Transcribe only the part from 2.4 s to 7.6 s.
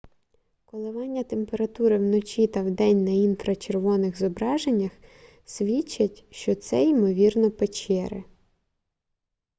та вдень на інфрачервоних зображеннях свідчать що це ймовірно